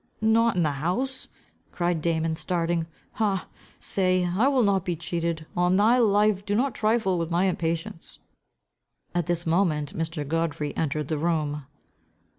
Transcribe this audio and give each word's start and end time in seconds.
"Not 0.19 0.55
in 0.55 0.63
the 0.63 0.71
house," 0.71 1.27
cried 1.71 2.01
Damon 2.01 2.35
starting, 2.35 2.87
"Ha! 3.21 3.47
say. 3.77 4.25
I 4.25 4.47
will 4.47 4.63
not 4.63 4.83
be 4.83 4.95
cheated. 4.95 5.45
On 5.55 5.75
thy 5.75 5.99
life 5.99 6.43
do 6.43 6.55
not 6.55 6.73
trifle 6.73 7.19
with 7.19 7.29
my 7.29 7.43
impatience." 7.45 8.17
At 9.13 9.27
this 9.27 9.45
moment 9.45 9.95
Mr. 9.95 10.27
Godfrey 10.27 10.75
entered 10.75 11.07
the 11.07 11.19
room. 11.19 11.67